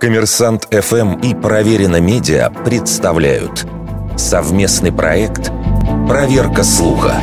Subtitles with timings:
[0.00, 3.66] Коммерсант ФМ и Проверено Медиа представляют
[4.16, 5.50] совместный проект
[6.06, 7.20] «Проверка слуха».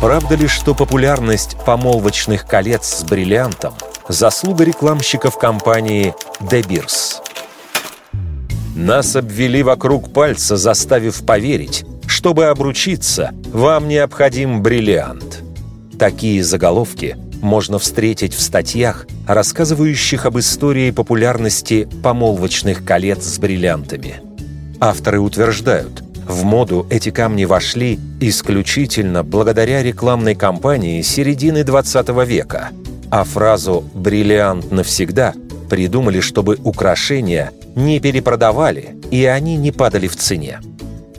[0.00, 3.74] Правда ли, что популярность помолвочных колец с бриллиантом–
[4.08, 7.16] заслуга рекламщиков компании «De Beers»?
[8.76, 15.42] Нас обвели вокруг пальца, заставив поверить, чтобы обручиться, вам необходим бриллиант.
[15.98, 24.20] Такие заголовки можно встретить в статьях, рассказывающих об истории популярности помолвочных колец с бриллиантами.
[24.80, 32.70] Авторы утверждают, в моду эти камни вошли исключительно благодаря рекламной кампании середины 20 века,
[33.10, 35.34] а фразу «бриллиант навсегда»
[35.70, 40.60] придумали, чтобы украшения не перепродавали и они не падали в цене.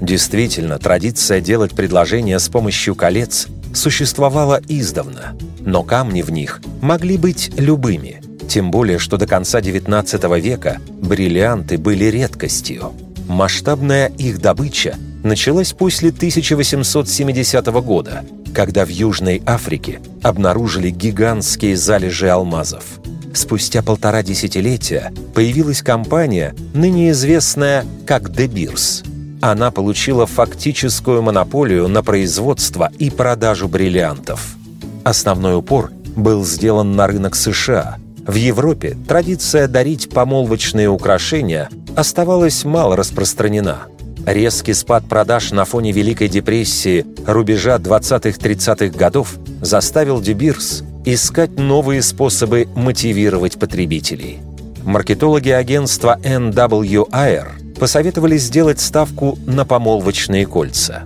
[0.00, 7.50] Действительно, традиция делать предложения с помощью колец существовала издавна, но камни в них могли быть
[7.58, 12.92] любыми, тем более, что до конца XIX века бриллианты были редкостью.
[13.28, 22.84] Масштабная их добыча началась после 1870 года, когда в Южной Африке обнаружили гигантские залежи алмазов.
[23.32, 29.04] Спустя полтора десятилетия появилась компания, ныне известная как Beers–
[29.50, 34.56] она получила фактическую монополию на производство и продажу бриллиантов.
[35.04, 37.98] Основной упор был сделан на рынок США.
[38.26, 43.82] В Европе традиция дарить помолвочные украшения оставалась мало распространена.
[44.24, 52.66] Резкий спад продаж на фоне Великой депрессии рубежа 20-30-х годов заставил Дебирс искать новые способы
[52.74, 54.38] мотивировать потребителей.
[54.84, 61.04] Маркетологи агентства NWIR посоветовали сделать ставку на помолвочные кольца.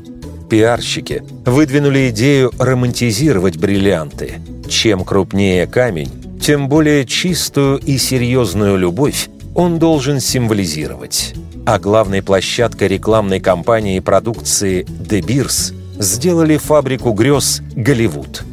[0.48, 4.41] Пиарщики выдвинули идею романтизировать бриллианты.
[4.69, 11.34] Чем крупнее камень, тем более чистую и серьезную любовь он должен символизировать.
[11.66, 18.45] А главной площадкой рекламной кампании продукции «De Beers» сделали фабрику грез «Голливуд».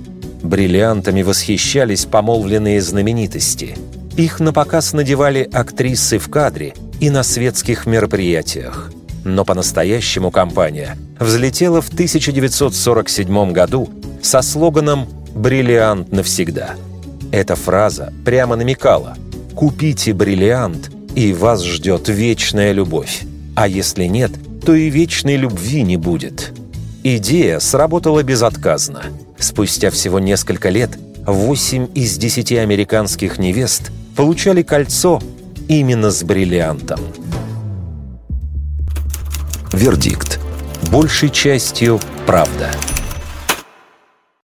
[0.41, 3.77] Бриллиантами восхищались помолвленные знаменитости.
[4.17, 8.91] Их на показ надевали актрисы в кадре– и на светских мероприятиях.
[9.23, 13.89] Но по-настоящему компания взлетела в 1947 году
[14.21, 16.75] со слоганом «Бриллиант навсегда».
[17.31, 19.17] Эта фраза прямо намекала
[19.55, 23.23] «Купите бриллиант, и вас ждет вечная любовь.
[23.55, 24.31] А если нет,
[24.65, 26.53] то и вечной любви не будет».
[27.03, 29.03] Идея сработала безотказно.
[29.37, 30.91] Спустя всего несколько лет
[31.25, 35.21] 8 из 10 американских невест получали кольцо
[35.67, 36.99] именно с бриллиантом.
[39.71, 40.39] Вердикт.
[40.91, 42.71] Большей частью правда.